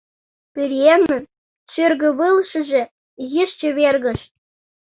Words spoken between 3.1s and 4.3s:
изиш чевергыш.